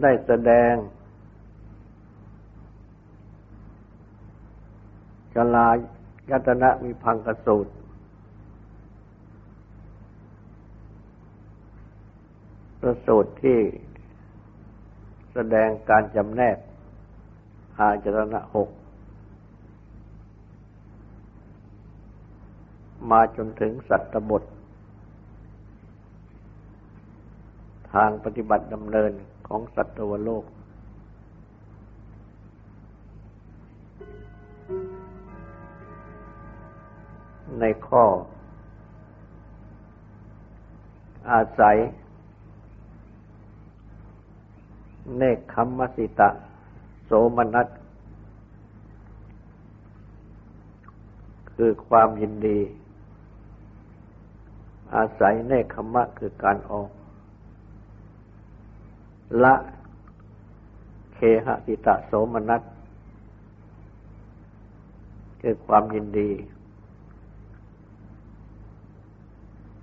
[0.00, 0.74] ได้แสดง
[5.36, 5.68] กลา
[6.30, 7.72] ยตนะมีพังกสูตร
[12.80, 13.58] ประสูตรที่
[15.32, 16.56] แสดงการจำแนก
[17.78, 18.68] อาจรณะหก
[23.10, 24.42] มาจนถึงสัตตบท
[27.92, 29.12] ทางปฏิบัติดำเนิน
[29.48, 30.44] ของสัตวโลก
[37.60, 38.04] ในข้อ
[41.30, 41.76] อาศัย
[45.16, 46.30] เนคขมมสิตะ
[47.04, 47.68] โสมนัส
[51.54, 52.58] คือความยินดี
[54.94, 56.88] อาศัยเนคขมะคือการออก
[59.42, 59.54] ละ
[61.14, 62.62] เคหะติตะโสมนัส
[65.40, 66.30] คือความยินดี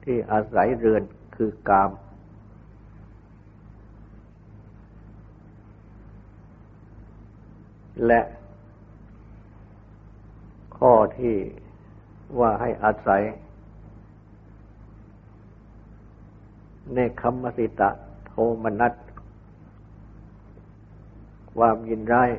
[0.04, 1.04] ที่อาศัยเรือน
[1.36, 1.92] คือกาม
[8.08, 8.22] และ
[10.78, 11.36] ข้อที่
[12.40, 13.22] ว่าให้อาศัย
[16.94, 17.90] เนคขมสิตะ
[18.28, 18.34] โท
[18.64, 18.94] มนัส
[21.64, 22.31] ความยินร้าย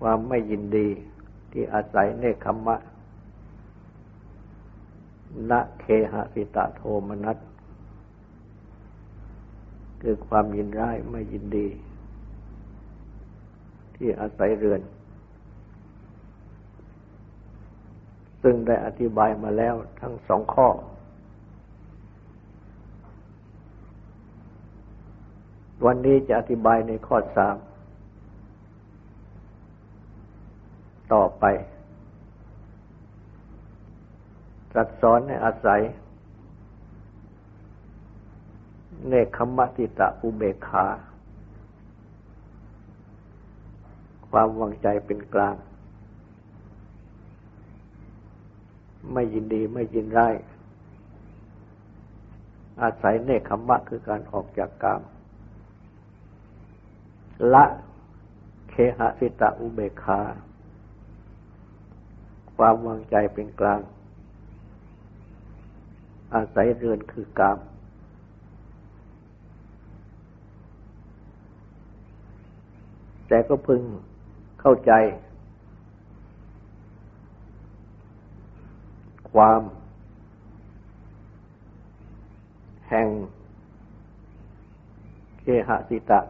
[0.00, 0.88] ความไม่ยินดี
[1.52, 2.76] ที่อาศัยเนคขมะ
[5.50, 7.38] นะเคหสิตะโทมนัส
[10.02, 11.66] คือความยินร้ายไม่ยินดี
[13.96, 14.80] ที่อาศัยเรือน
[18.42, 20.68] ซึ่งได้อธิบายมาแล้วทั้งสองข้อ
[25.84, 27.56] วันนี้จะอธิบายในข้อสาม
[31.12, 31.44] ต่อไป
[34.70, 35.80] ตรัสสอนในอาศัย
[39.08, 40.86] เนคขมติตะอุเบกขา
[44.30, 45.56] ความวางใจเป็นกลาง
[49.12, 50.34] ไม่ยินดีไม่ยินร้าย
[52.82, 55.02] อาศัยเนคขมะคือการออกจากกาม
[57.52, 57.64] ละ
[58.68, 60.20] เคหสิตะอุเบคา
[62.56, 63.80] ความวางใจเป็นกลาง
[66.34, 67.58] อาศัยเรือนคือกาม
[73.28, 73.82] แต่ก็พึง
[74.60, 74.92] เข้าใจ
[79.32, 79.62] ความ
[82.88, 83.08] แห่ง
[85.40, 86.20] เคหสิตะ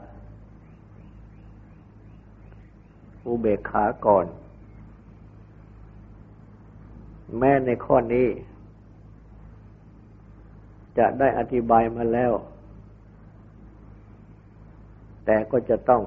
[3.27, 4.27] อุเบกขาก่อน
[7.39, 8.29] แม้ในข้อนี้
[10.99, 12.33] จะได้อธิบายมาแล้ว
[15.25, 16.03] แต่ก็จะต้อง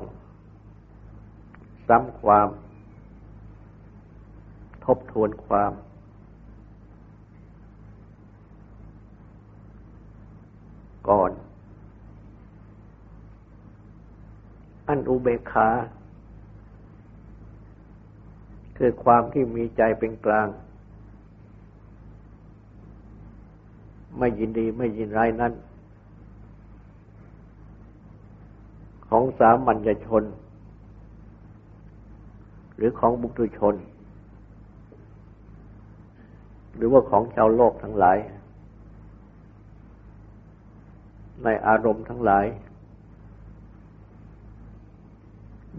[1.87, 2.49] ซ้ำความ
[4.85, 5.73] ทบทวนความ
[11.09, 11.31] ก่อน
[14.87, 15.69] อันอุเบกขา
[18.77, 20.47] คือความที่มีใจเป็นกลาง
[24.17, 25.53] ไม่ยินดีไม่ยินร้ายนั้น
[29.07, 30.23] ของสามัญชน
[32.75, 33.75] หรือของบุคคลชน
[36.75, 38.17] หรือว่าของชาวโลกทั้งหลาย
[41.43, 42.45] ในอารมณ์ทั้งหลาย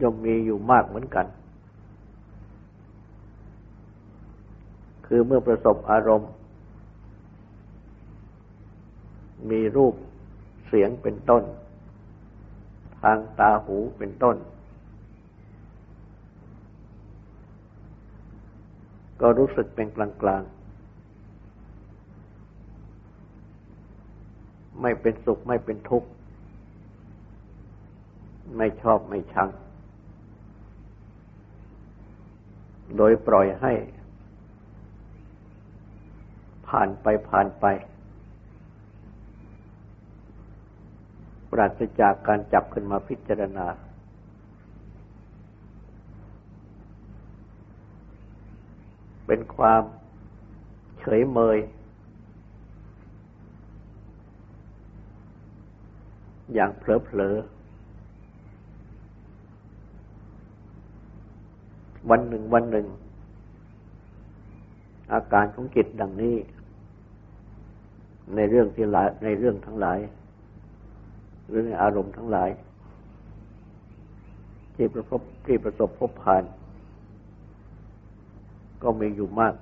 [0.00, 1.26] ย่อมมีอยู่มากเหมือนกัน
[5.08, 6.30] คือเมื่อประสบอารมณ์
[9.50, 9.94] มีรูป
[10.66, 11.42] เสียงเป็นต้น
[13.02, 14.36] ทางตาหูเป็นต้น
[19.20, 20.58] ก็รู้สึกเป็นกลางๆ
[24.82, 26.08] ไม่เป็นสุขไม่เป็นทุกข์
[28.56, 29.48] ไม่ชอบไม่ชัง
[32.96, 33.72] โดยปล่อยให้
[36.68, 37.66] ผ่านไปผ่านไป
[41.50, 43.66] ปราศจากการจับขึ้นมาพิจารณา
[49.26, 49.82] เป็นความ
[50.98, 51.58] เฉยเมย
[56.54, 57.58] อย่างเผลอๆ
[62.10, 62.86] วันหนึ่งวันหนึ่ง
[65.12, 66.36] อาการของจิตดังนี้
[68.36, 69.98] ในเรื่องที่หลายในเรื่องทั้งหลาย
[71.46, 72.50] หรือในอารมณ์ทั้งหลาย
[74.74, 76.44] ที่ประสบที่ประสบพบผ่าน
[78.82, 79.54] ก็มีอยู่มาก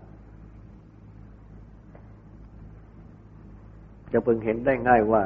[4.13, 5.23] จะเพิ่งเห็นได้ง่ายว่า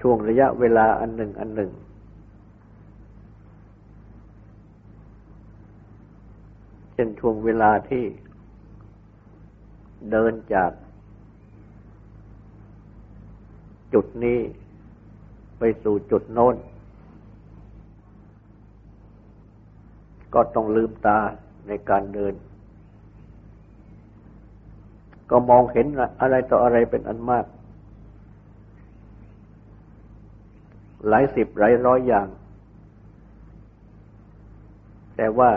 [0.00, 1.70] ช่วงระยะเวลาอันหนึ่งอันหนึ่ง
[6.92, 8.04] เช่นช่วงเวลาที่
[10.10, 10.70] เดินจาก
[13.94, 14.38] จุดนี้
[15.58, 16.54] ไปสู่จุดโน้น
[20.34, 21.18] ก็ต้องลืมตา
[21.68, 22.34] ในการเดิน
[25.30, 25.86] ก็มองเห็น
[26.20, 27.46] อะไรต่ออะไรเป็นอันมาก
[31.08, 32.28] หลายสิบหลายร้อยอย่าง
[35.16, 35.50] แต่ว่า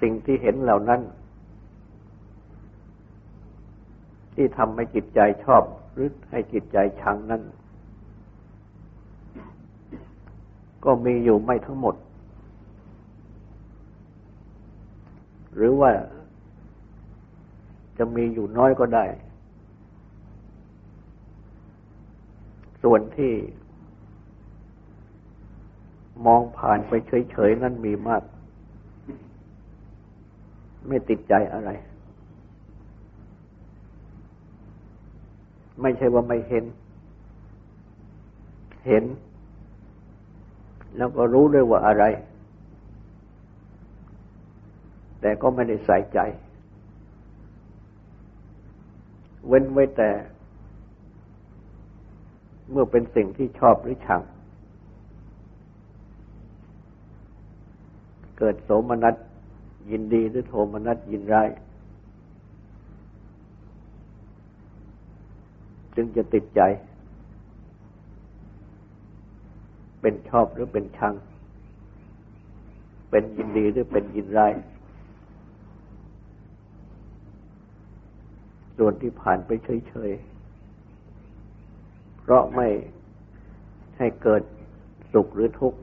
[0.00, 1.00] สิ่งที่เห็นเหล่านั้น
[4.34, 5.62] ที่ทำให้จิตใจชอบ
[5.92, 7.42] หรือให้จิตใจชังนั้น
[10.84, 11.96] ก็มีอยู่ไม่ทั้งหมด
[15.54, 15.90] หรือว่า
[17.98, 19.06] จะมีอยู่น้อยก็ได้
[22.82, 23.32] ส่วนที่
[26.26, 26.92] มองผ่านไป
[27.30, 28.22] เฉยๆ นั่นมีมาก
[30.88, 31.70] ไม่ติดใจอะไร
[35.80, 36.64] ไม่ใช่ว่าไม่เห็น
[38.86, 39.04] เห็น
[40.96, 42.04] แล้วก็รู้ด้วยว่าอะไร
[45.20, 46.18] แต่ก็ไม่ได้ใส่ใจ
[49.46, 50.10] เว้นไว้แต่
[52.70, 54.22] เมื่อเป็นสิ่งที่ชอบหรือชัง
[58.38, 59.14] เกิดโสมนัส
[59.90, 61.48] ยินดีหรือโทมนัสยินร้าย
[65.96, 66.60] จึงจะติดใจ
[70.00, 71.14] เป็นชอบหรือเป็นชัง
[73.10, 74.52] เป็นยินดีหรือเป็นยินร้าย
[78.76, 79.50] ส่วนที่ผ่านไป
[79.88, 82.68] เฉยๆ เพราะไม่
[83.98, 84.42] ให้เกิด
[85.12, 85.78] สุขหรือทุกข์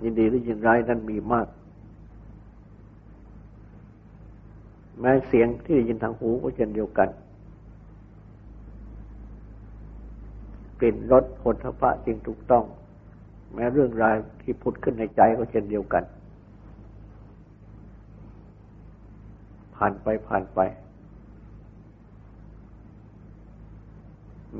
[0.00, 1.48] ยินดีหรือยินร้ายนั้นมีมาก
[5.00, 7.08] แม้เสียงที่ได้ยินทางหูก็เช่นเดียวกัน
[10.80, 12.64] กลิ่นรสผลทพะจริงถูกต้อง
[13.54, 16.04] แม้เรื่องราวที่พุดขึ้นในใจก็เช่นเดียวกัน
[19.74, 20.60] ผ่านไปผ่านไป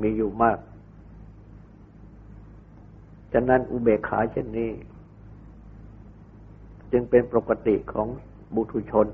[0.01, 0.57] มีอยู่มาก
[3.33, 4.69] ฉะนั้นอุเบกขาเช่นนี้
[6.95, 8.07] จึงเป็นปกติของ
[8.55, 9.07] บุตุชน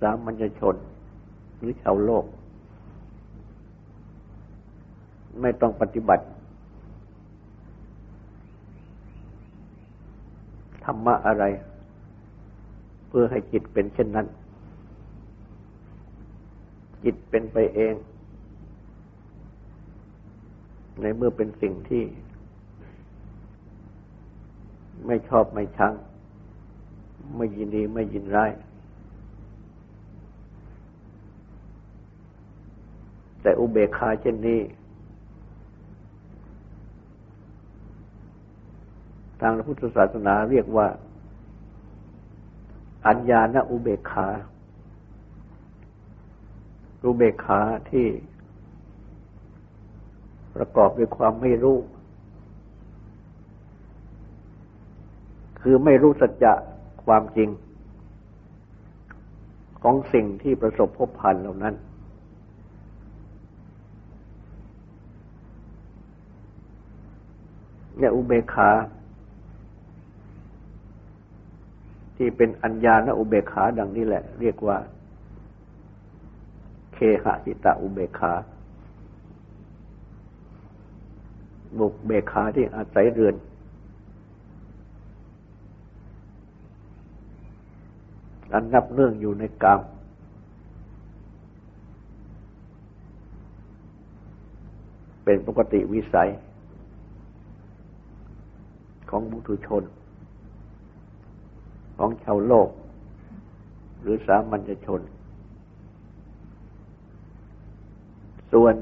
[0.00, 0.76] สามัญชน
[1.58, 2.24] หรือชาวโลก
[5.40, 6.24] ไม่ต้องปฏิบัติ
[10.84, 11.44] ธรรมะอะไร
[13.08, 14.26] เพื่อให้จิตเป็นเช่นนั้น
[17.04, 17.94] จิตเป็นไปเอง
[21.00, 22.04] ในเมื่อเป็นสิ่งที่
[25.06, 25.94] ไม่ชอบไม่ชัง
[27.36, 28.50] ไม่ยินดีไม่ยินร้าย
[33.42, 34.60] แต่อุเบกขาเช่นนี้
[39.40, 40.86] ทางพระพุทธศาสนาเรียกว่า
[43.06, 44.28] อัญญาณอุเบกขา
[47.04, 48.06] อุเบกขาที่
[50.54, 51.78] ประกอบด้วยความไม่รู้
[55.60, 56.54] คือไม่รู้สัจจะ
[57.06, 57.48] ความจริง
[59.82, 61.74] ของสิ่งที่ประสบพบผ่านเหล่านั้น
[67.98, 68.70] เนี่ยอุเบกขา
[72.16, 74.78] ที่เป็นอัญญาณอุเบกขาดังนี้แหละ เรียกว่า
[76.94, 78.32] เคหะสิตะอุเบกขา
[81.78, 83.34] บุกเบกขาที่อาศัยเรือน
[88.54, 89.80] อันนับเนื่องอยู่ในกาม
[95.24, 96.30] เป็นปกติวิสัย
[99.10, 99.82] ของบุตุชน
[101.98, 102.68] ของชาวโลก
[104.00, 105.00] หรือสามัญชน
[108.52, 108.74] ส่วน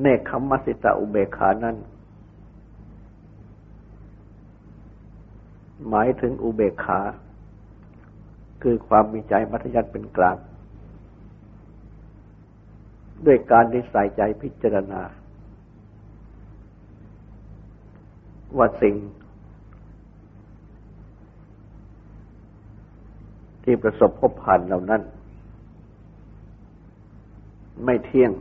[0.00, 1.76] เนคขมัสิตาอุเบขานั้น
[5.88, 7.00] หมายถึงอุเบกขา
[8.62, 10.36] คือความมีใจมัธยัติเป็นกลาง
[13.26, 15.02] ด้วยการที่ใส่ใจพิจารณา
[18.56, 18.94] ว่าสิ่ง
[23.64, 25.02] ที่ประสบพบผ่านเหล่านั้น
[27.84, 28.32] ไม่เที่ยง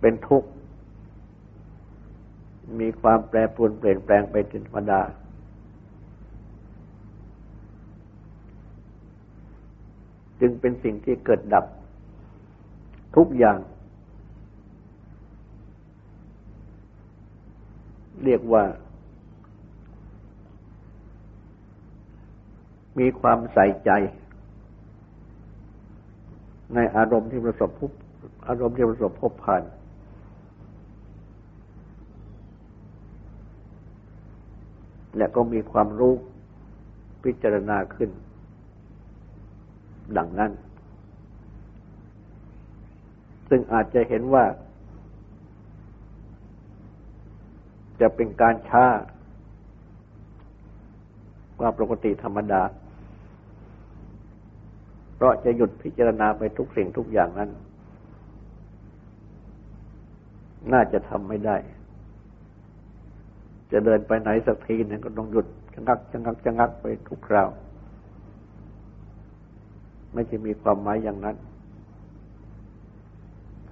[0.00, 0.48] เป็นทุกข์
[2.80, 5.00] มีความแปรปรวนเปลี่ยนแปลงไปเป็นธรรมดา
[10.40, 11.64] จึงเป็นสิ่งที่เกิดดับ
[13.16, 13.58] ทุกอย่าง
[18.24, 18.64] เรียกว่า
[22.98, 23.90] มีความใส่ใจ
[26.74, 27.90] ในอารมณ์ที่ประสบพบ
[28.48, 29.62] อารมณ์ที่ประสบพบผ่าน
[35.18, 36.14] และก็มีความรู้
[37.24, 38.10] พิจารณาขึ้น
[40.16, 40.52] ดังนั้น
[43.48, 44.44] ซึ่งอาจจะเห็นว่า
[48.00, 48.86] จะเป็นการช้า
[51.60, 52.62] กว่าปกติธรรมดา
[55.14, 57.50] เพราะจะหยุดพิจารณาไปทุกสิ่งทุกอย่างนั้น
[60.72, 61.56] น่าจะทำไม่ได้
[63.72, 67.48] จะเดินไปไหนสักทีนึงก็ต้องหยุดชะงักชะงักชะงักไปทุกคราว
[70.12, 71.36] ไม่ใช่มีความหมายอย่างนั้น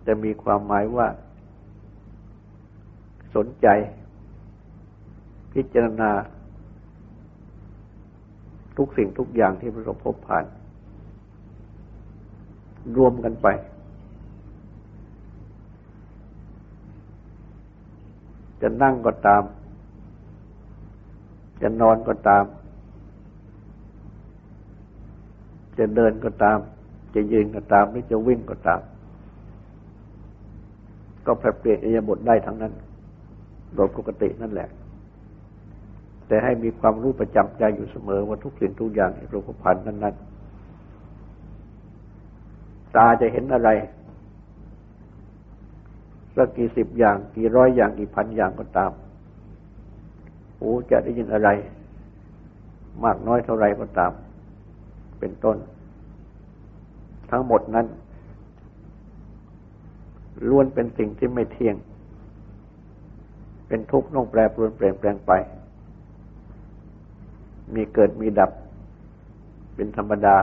[0.07, 1.07] จะมีความหมายว่า
[3.37, 3.67] สนใจ
[5.53, 6.11] พิจารณา
[8.77, 10.45] ทุกสิ่งทุกอย่างที่ประสบพบผ่าน
[12.97, 13.47] รวมกันไป
[18.61, 19.43] จะนั่งก็ตาม
[21.63, 22.45] จะนอนก็ตาม
[25.79, 26.59] จะเดินก็ตาม
[27.15, 28.81] จะยืนก็ตาม หรือจะวิ่งก็ตาม
[31.27, 32.73] ก็แปรเปลี่ยนอิยาบทได้ทั้งนั้น
[33.75, 34.69] โดยปกตินั่นแหละ
[36.29, 40.37] แต่ให้มีความรู้ประจำใจอยู่เสมอว่าทุกสิ่งทุกอย่างในรูปพันธ์นั้น ๆ
[42.97, 43.71] ตาจะเห็นอะไร
[46.37, 48.93] สักกี่สิบอย่าง กี่ร้อยอย่างกี่พันอย่างก็ตาม
[50.59, 51.49] หูจะได้ยินอะไร
[53.05, 54.13] มากน้อยเท่าไรก็ตาม
[55.19, 55.57] เป็นต้น
[57.31, 57.87] ทั้งหมดนั้น
[60.49, 61.77] ล้วนเป็นสิ่งที่ไม่เที่ยง
[63.69, 65.33] เป็นทุกข์น้องแปรปรวนเปลี่ยนแปลงไป
[67.75, 68.51] มีเกิดมีดับ
[69.75, 70.37] เป็นธรรมดา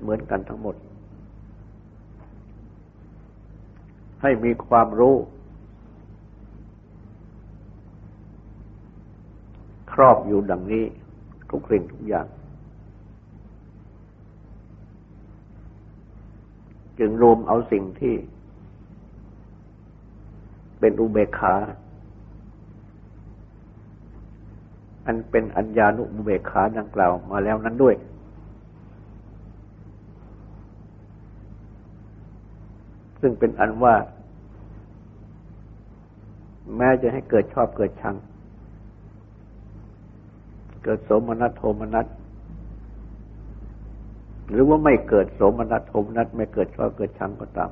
[0.00, 0.76] เหมือนกันทั้งหมด
[4.22, 5.14] ให้มีความรู้
[10.00, 10.84] รอบอยู่ดังนี้
[11.50, 12.26] ทุกสิ่งทุกอย่าง
[16.98, 18.14] จึงรวมเอาสิ่งที่
[20.80, 21.54] เป็นอุเบกขา
[25.06, 27.94] อันเป็นอัญญานุเบกขาดังกล่าวมาแล้วนั้นด้วย
[33.20, 33.94] ซึ่งเป็นอันว่า
[36.76, 38.16] แม้จะให้เกิดชอบเกิดชัง
[40.84, 42.06] เกิดโสมนัสโทมนัส
[44.50, 47.70] หรือว่าไม่เกิดโสมนัสโทมนัสไม่เกิดชอบเกิดชังก็ตาม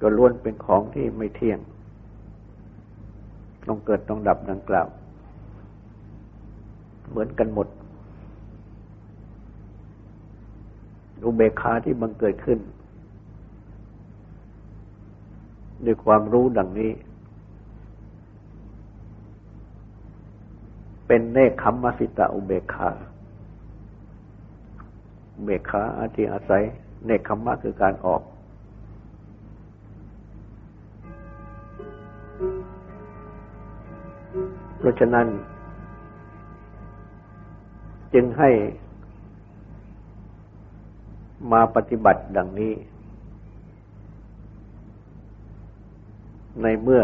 [0.00, 1.58] ก็ล้วนเป็นของที่ไม่เที่ยง
[3.66, 4.88] ต้องเกิดต้องดับดังกล่าว
[7.10, 7.68] เหมือนกันหมด
[11.24, 12.58] อุเบกขาที่บังเกิดขึ้น
[15.84, 16.90] ด้วยความรู้ดังนี้
[21.12, 22.90] เป็นเนคขมมสิตาอุเบกขา
[25.44, 26.64] เบกขาอาทิอาศัย
[27.04, 28.22] เนคขมมะคือการออก
[34.78, 35.26] เพราะฉะนั้น
[38.14, 38.50] จึงให้
[41.52, 42.72] มาปฏิบัติดังนี้
[46.62, 47.02] ในเมื่อ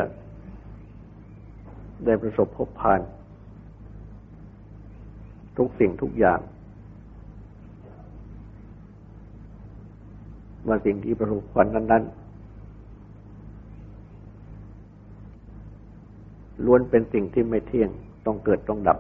[2.05, 3.03] ได้ประสบพบผ่าน
[5.59, 6.41] ทุกสิ่งทุกอย่าง
[10.67, 12.27] ว่าสิ่งที่ประสบผลนั้น ๆ
[16.65, 17.91] ล้วนเป็นสิ่งที่ไม่เที่ยง
[18.27, 18.99] ต้องเกิดต้องดับ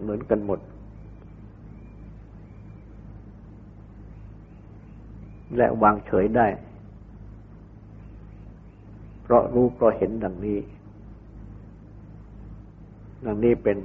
[0.00, 0.60] เหมือนกันหมด
[5.56, 6.46] และวางเฉยได้
[9.22, 10.58] เพราะรู้เพราะเห็นดังนี้
[13.24, 13.78] ดังนี้เป็น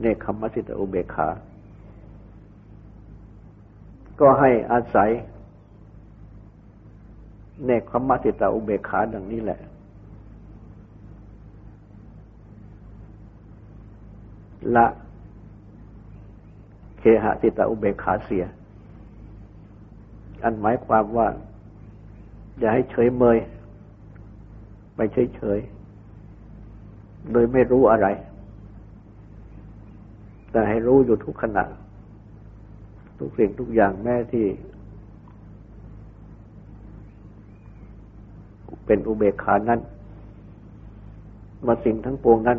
[0.00, 1.28] เนคขมัสิตอุเบกขา
[4.20, 5.10] ก็ให้อาศัย
[7.64, 9.60] เนคขมติตาอุเบกขาดังนี้แหละ
[14.76, 14.86] ละ
[16.98, 18.44] เคหะติตาอุเบกขาเสีย
[20.42, 21.28] อันหมายความว่า
[22.58, 23.38] อย่าให้เฉยเมย
[24.94, 25.58] ไปเฉยเฉย
[27.32, 28.06] โดยไม่รู้อะไร
[30.56, 31.64] แต่ให้รู้อยู่ทุกขณะ
[33.18, 34.46] ทุกสิ่งทุกอย่างแม้ที่
[38.86, 39.80] เป็นอุเบกขานั้น
[41.66, 42.58] มาสิ่งทั้งปวงนั้น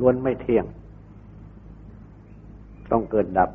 [0.00, 0.64] ล้วนไม่เที่ยง
[2.90, 3.50] ต้องเกิดดับ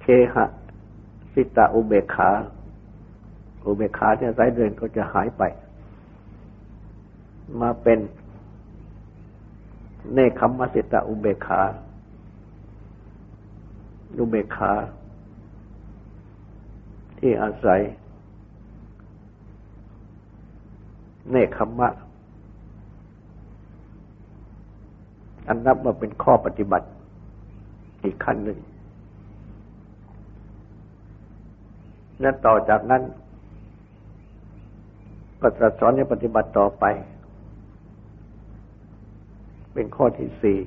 [0.00, 0.44] เคหะ
[1.32, 2.30] สิตาอุเบกขา
[3.66, 5.44] อุเบกขาที่อาศัยเดินก็จะหายไป
[7.60, 7.98] มาเป็น
[10.12, 11.60] เนคขมมสิตาอุเบขา
[14.18, 14.72] อุเบขา
[17.18, 17.80] ที่อาศัย
[21.30, 21.88] เนคขมมะ
[25.48, 26.86] อันนับว่าเป็นข้อปฏิบัติ
[28.02, 28.58] อีกขั้นหนึ่ง
[32.20, 33.02] และต่อจากนั้น
[35.40, 36.84] ก็จะสอนให้ปฏิบัติต่อไป
[39.74, 40.58] เป็นข้อที่สี่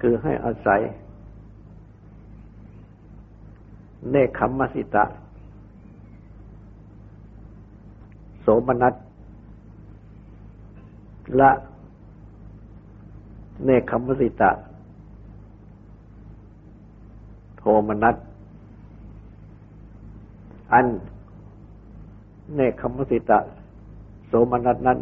[0.00, 0.80] คือให้อาศัย
[4.10, 5.04] เนคขมมสิตะ
[8.40, 8.94] โสมนัส
[11.40, 11.50] ละ
[13.64, 14.50] เนคขมมสิตะ
[17.58, 18.16] โทมนัส
[20.72, 20.86] อัน
[22.54, 23.38] เนคขมมสิตะ
[24.26, 24.98] โสมนัสนั้น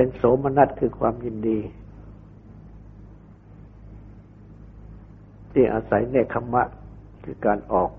[0.00, 1.58] เป็นโสมนัสคือความยินดี
[5.52, 6.62] ที่อาศัยเนคขมะ
[7.24, 7.90] คือการออก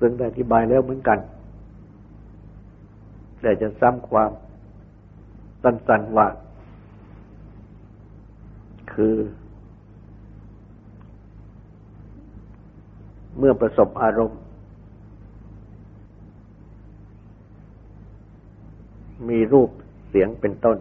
[0.00, 1.18] ซึ่งได้อธิบายแล้วเหมือนกัน
[3.40, 4.30] แต่จะซ้ำความ
[5.62, 6.28] สั้นๆว่า
[8.92, 9.14] คือ
[13.38, 14.40] เมื่อประสบอารมณ์
[19.28, 19.70] มีรูป
[20.08, 20.78] เสียงเป็นต้น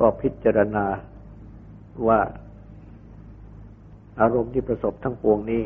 [0.00, 0.86] ก็พิจารณา
[2.06, 2.20] ว่า
[4.20, 5.62] อารมณ์ที่ประสบทั้งปวงนี้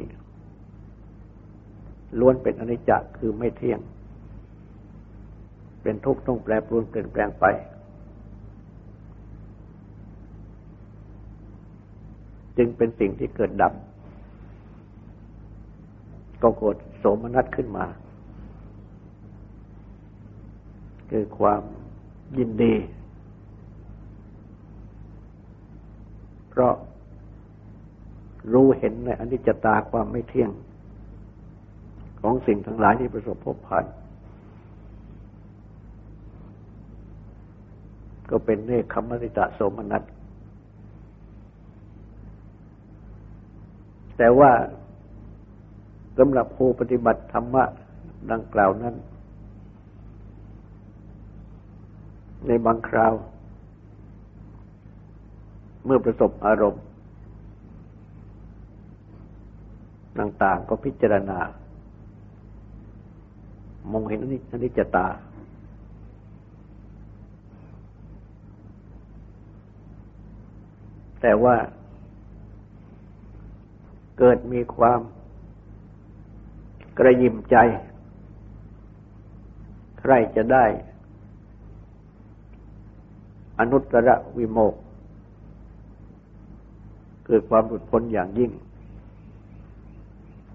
[2.18, 3.80] ล้วนเป็นอนิจจคือไม่เที่ยง
[5.82, 7.44] เป็นทุกข์ต้องแปรปรวนเปลี่ยนแปลงไป
[12.56, 13.72] จึงเป็นสิ่งที่เกิดดับ
[16.42, 17.86] ก็โกรธโสมนัสขึ้นมา
[21.10, 21.62] คือความ
[22.38, 22.74] ยินดี
[26.50, 26.74] เพราะ
[28.52, 30.50] รู้เห็นในอนิจจตาความไม่เที่ยง
[32.20, 33.84] ของสิ่งทั้งหลายที่ประสบพบผ่าน
[38.30, 40.02] ก็เป็นเนคขมริตะโสมนัส
[44.18, 44.52] แต่ว่า
[46.18, 47.64] สำหรับผู้ปฏิบัติธรรมะ
[48.30, 48.94] ดังกล่าวนั้น
[52.46, 53.14] ในบางคราว
[55.84, 56.84] เมื่อประสบอารมณ์
[60.18, 61.38] ต่างๆก็พิจารณา
[63.92, 64.18] มองเห็น
[64.52, 65.06] อนิจจตา
[71.20, 71.56] แต่ว่า
[74.18, 75.00] เกิดมีความ
[76.98, 77.56] กระยิมใจ
[80.00, 80.64] ใครจะได้
[83.58, 84.74] อนุตตรวิโมก
[87.26, 88.50] เกิดความหลุดพ้นอย่างยิ่ง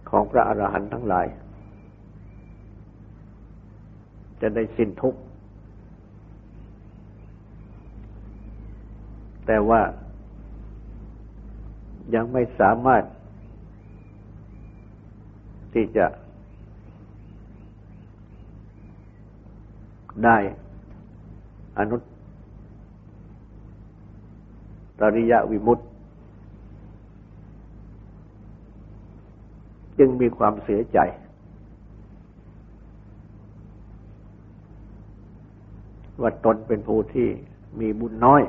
[0.09, 1.25] ของพระอรหันต์ทั้งหลาย
[4.41, 5.19] จะได้สิ้นทุกข์
[9.45, 9.81] แต่ว่า
[12.15, 13.03] ยังไม่สามารถ
[15.73, 16.05] ที่จะ
[20.25, 20.37] ได้
[21.79, 22.01] อนุต
[25.15, 25.83] ริยวิมุตติ
[29.97, 30.99] จึงมีความเสียใจ
[36.21, 37.27] ว่าตนเป็นผู้ที่
[37.79, 38.41] มีบุญน้อย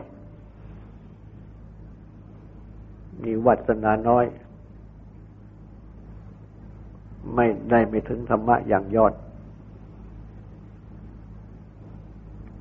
[3.24, 4.24] มีวัฒนาน้อย
[7.34, 9.12] ไม่ได้ไม่ถึงธรรมะอย่างยอด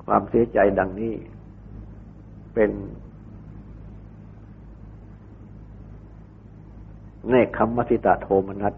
[0.05, 1.13] ความเสียใจดังนี้
[2.53, 2.71] เป็น
[7.29, 8.73] เนคขมมติตาโทมนัส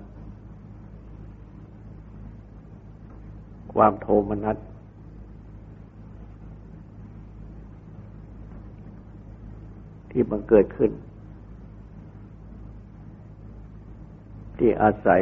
[3.74, 4.58] ความโทมนัส
[10.12, 10.92] ที่บังเกิดขึ้น
[14.58, 15.22] ที่อาศัย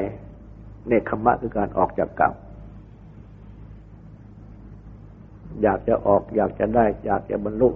[0.88, 2.34] เนคขมะคือการออกจากกรรม
[5.62, 7.70] อยากจะออกอยากจะได้ อยากจะบรรลุ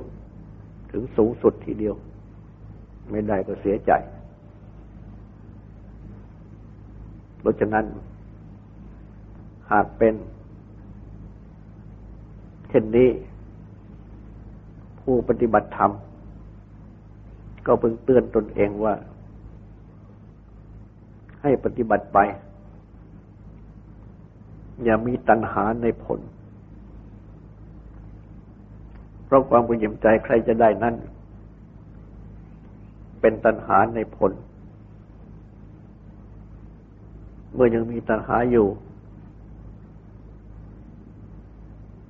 [0.91, 1.95] ถึงสูงสุดทีเดียว
[3.09, 3.91] ไม่ได้ก็เสียใจ
[7.45, 7.85] เพราะฉะนั้น
[9.71, 10.15] หากเป็น
[12.69, 13.09] เช่นนี้
[15.01, 15.91] ผู้ปฏิบัติธรรม
[17.65, 18.93] ก็เพิ่งเตือนตนเองว่า
[21.41, 22.17] ให้ปฏิบัติไป
[24.83, 26.19] อย่ามีตัณหาในผล
[29.25, 30.95] เพราะความกุยิมใจใครจะได้นั้น
[33.21, 34.33] เป็นตัณหาในผล
[37.55, 38.67] เมื่อยังมีตัณหาอยู่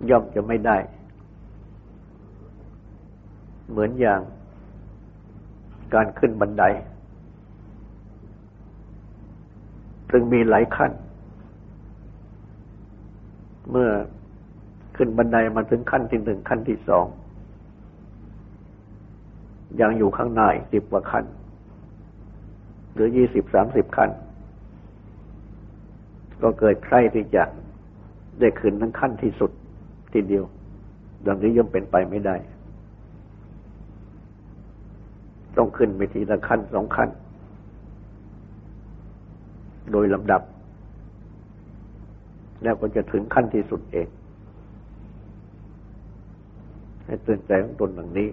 [0.10, 0.78] ย่อมจะไม่ได้
[3.70, 4.20] เหมือนอย่าง
[5.94, 6.64] การขึ้นบันได
[10.12, 10.92] ซึ่งมีหลายขั้น
[13.72, 13.90] เมื่อ
[14.96, 17.06] ขึ้นบันไดมาถึงขั้นที่หนึ่งขั้นที่สอง
[19.82, 21.26] ยังอยู่ข้างในสิบกว่าขั้น
[22.94, 24.10] หรือยี่สิบสามสิบขั้น
[26.46, 27.44] ก็เกิดใครที่จะ
[28.40, 29.52] ได้ขึ้นทั้งขั้นที่สุด
[30.14, 30.44] ทีเดียว
[31.26, 32.36] ดังนี้ย่อมเป็นไปไม่ได้
[35.58, 37.10] ต้องขึ้นไปทีละขั้นสองขั้น
[39.92, 40.42] โดยลำดับ
[42.64, 44.08] แล้วก็จะถึงขั้นที่สุดเอง
[47.06, 48.30] ให้เตือนใจของตนอย่างนี้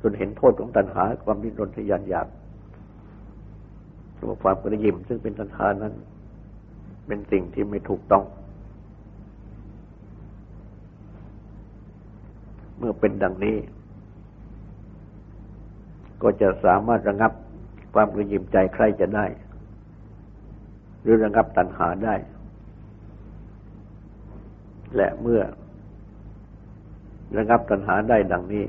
[0.00, 2.28] จนเห็นโทษของตัณหา ความดิ้นรนทยานอยาก
[4.20, 5.94] ตัวความกระยิมซึ่งเป็นตัณหานั้น
[7.06, 8.24] เป็นสิ่งที่ไม่ถูกต้อง
[12.78, 13.56] เมื่อเป็นดังนี้
[16.22, 17.32] ก็จะสามารถระงับ
[17.94, 19.26] ความกระยิมใจใครจะได้
[21.02, 22.14] หรือระงับตัณหาได้
[24.96, 25.40] และเมื่อ
[27.36, 28.64] ระงับตัณหาได้ดังนี้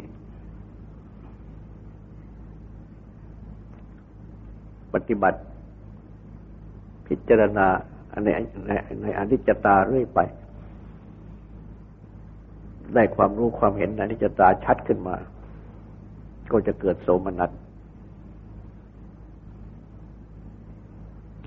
[4.93, 5.39] ปฏิบัติ
[7.07, 7.67] พิจารณา
[8.23, 8.29] ใน
[8.67, 10.19] ในในอนิจจตาเรื่อยไป
[12.93, 15.15] ได้ความรู้ความเห็นอนิจจตาชัดขึ้นมา
[16.51, 17.51] ก็จะเกิดโสมนัส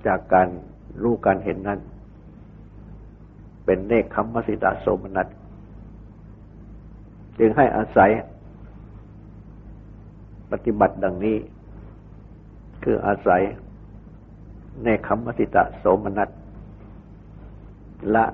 [0.06, 0.48] จากการ
[1.02, 1.80] รู้การเห็นนั้น
[3.64, 5.26] เป็นเนคขมมสิตาโสมนัส
[7.38, 8.11] จึงให้อาศัย
[10.50, 11.37] ปฏิบัติดังนี้
[12.85, 13.42] คืออาศัย
[14.85, 16.28] ในคำมติตะโสมนัส
[18.14, 18.24] ละ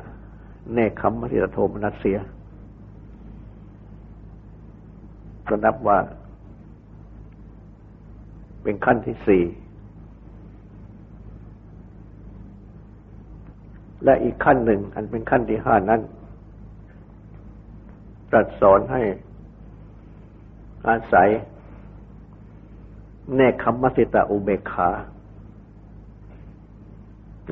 [0.74, 2.18] ในคำมติตโทมนัสเสีย
[5.48, 5.98] ก็นับว่า
[8.62, 9.44] เป็นขั้นที่สี่
[14.05, 16.00] และอีกขั้นหนึ่ง อันเป็นขั้นที่ห้านั้น
[18.31, 19.02] ตรัสสอนให้
[20.88, 21.29] อาศัย
[23.35, 24.90] เนคขมสิตาอุเบกขา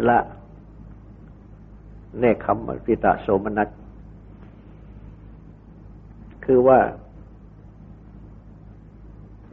[0.08, 0.18] ละ
[2.18, 3.68] เนคขมสิตาโสมนัส
[6.44, 6.78] คือว่า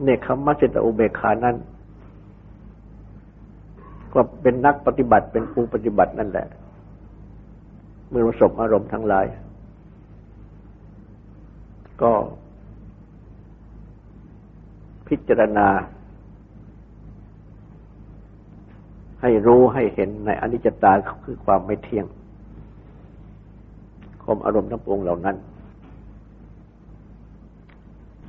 [0.02, 1.56] เนคขมัสิตาอุเบกขานั้น
[4.14, 6.46] ก็เป็นนักปฏิบัติเป็นผู้ปฏิบัตินั่นแหละ
[8.08, 9.26] เมื่อประสบอารมณ์ทั้งหลาย
[12.02, 12.12] ก็
[15.08, 15.68] พิจารณา
[19.22, 20.92] ให้รู้ให้เห็นในอนิจจตา
[21.24, 22.06] คือความไม่เที่ยง
[24.36, 25.36] มอารมณ์ทั้งปวงเหล่านั้น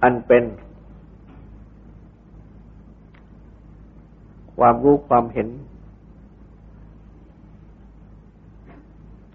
[0.03, 0.43] อันเป็น
[4.57, 5.47] ความรู้ความเห็น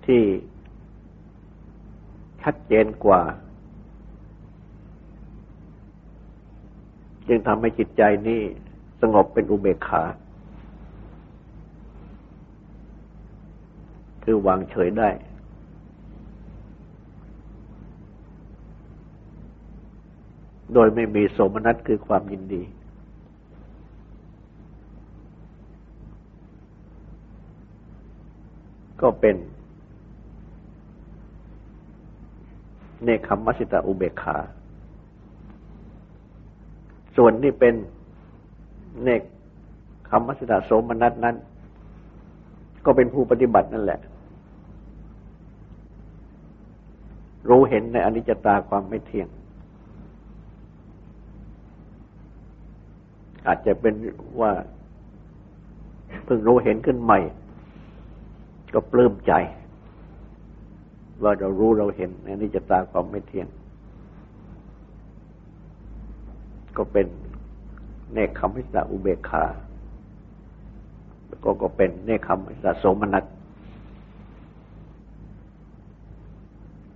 [0.07, 0.23] ที่
[2.43, 3.23] ชัดเจนกว่า
[7.29, 8.41] จึงทำให้จิตใจนี้
[9.01, 10.03] สงบเป็นอุเบกขา
[14.25, 15.09] คือวางเฉยได้
[20.68, 22.63] โดยไม่มีโสมนัสคือความยินดี
[29.01, 29.37] ก็เป็น
[33.05, 34.37] เนคขมัสิตาอุเบกขา
[37.17, 37.75] ส่วนที่เป็น
[39.03, 39.23] เนค
[40.11, 41.37] ขมัสิตาโสมนัสนั้น
[42.85, 44.01] ก็เป็นผู้ปฏิบัตินั่นแหละ
[47.49, 49.29] รู้เห็นในอนิจจตาความไม่เที่ยง
[53.49, 53.95] อาจจะเป็น
[54.41, 54.53] ว่า
[56.25, 57.19] เพิ่งรู้เห็นขึ้นใหม่
[58.75, 59.33] ก็ปลื้มใจ
[61.23, 63.49] ว่าเรารู้เราเห็นในนิจตาความไม่เที่ยง
[66.77, 67.07] ก็เป็น
[68.13, 69.45] เนคขมิสะอุเบกขา
[71.27, 73.25] แล้วก็ก็เป็นเนคขมิสะโสมนัส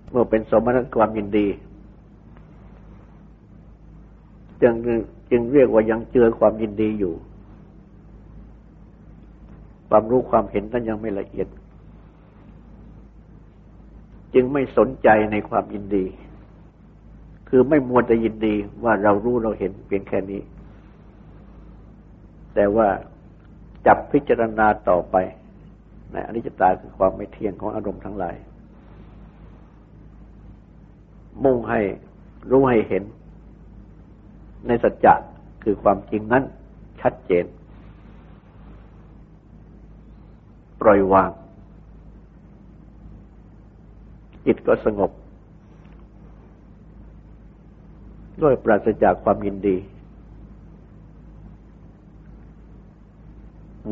[0.09, 1.47] เมื่อเป็นสมณะความยินดี
[4.61, 4.73] จึง
[5.35, 7.13] จึงเรียกว่ายังเจือความยินดีอยู่
[9.89, 11.47] ความรู้ความเห็นนั้นยังไม่ละเอียด
[14.33, 16.05] จึงไม่สนใจในความยินดี
[17.49, 20.41] คือไม่มัวแต่ยินดีว่าเรารู้เราเห็นเพียงแค่นี้
[22.53, 22.87] แต่ว่า
[23.85, 25.15] จับพิจารณาต่อไป
[26.11, 28.35] ในอนิจจตาคือความไม่เที่ยงของอารมณ์ทั้งหลาย
[31.43, 31.79] มุ่งให้
[32.51, 33.03] รู้ให้เห็น
[34.67, 35.13] ในสัจจะ
[35.63, 36.43] คือความจริงนั้น
[37.01, 37.45] ชัดเจน
[40.81, 41.31] ปล่อยวาง
[44.45, 45.11] จิตก็สงบ
[48.41, 49.77] ด้วยปราศจากความยินดี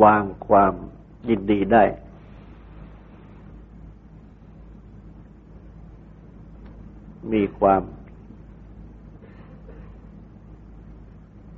[0.04, 0.74] วางความ
[1.30, 1.84] ยินดีได้
[7.34, 7.82] มีความ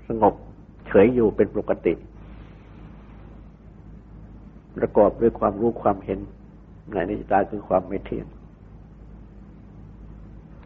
[0.07, 0.33] สงบ
[0.87, 1.93] เฉยอยู่เป็นปกติ
[4.77, 6.19] ประกอบด้วยความรู้ความเห็น
[6.93, 8.27] ในนิจตาคือความไม่เที่ยง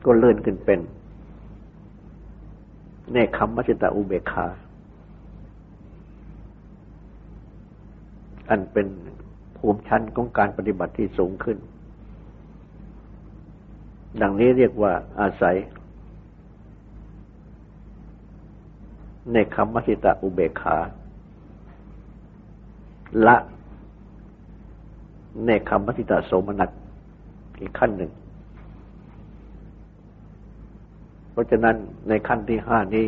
[0.06, 0.80] ก็เลื่อนขึ้นเป็น
[3.12, 4.48] เนคขมมัจิตาอุเบกขา
[8.50, 8.88] อันเป็น
[9.58, 11.58] ภูมิชั้นของการปฏิบัติที่สูงขึ้น
[14.22, 15.56] ดังนี้เรียกว่าอาศัย
[19.34, 20.78] ในคำมสิตาอุเบกขา
[23.28, 23.38] ละ
[25.46, 26.70] ในคำมสิตาโสมนัส
[27.60, 28.12] อีกขั้นหนึ่ง
[31.32, 31.76] เพราะฉะนั้น
[32.08, 33.08] ในขั้นที่ห้านี้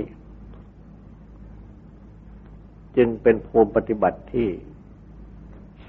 [2.98, 4.48] จึงเป็นภูมิปฏิบัติที่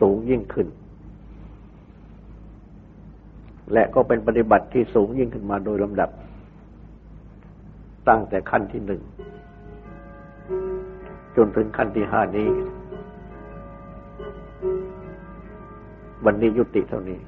[0.01, 0.69] สูงยิ่งขึ้น
[3.73, 6.11] และก็เป็นปฏิบัติที่สูงยิ่งขึ้นมาโดยลำดับ
[8.09, 9.03] ตั้งแต่ขั้นที่หนึ่ง
[11.37, 12.49] จนถึงขั้นที่ห้านี้
[16.25, 17.19] วันนี้ยุติเท่านี้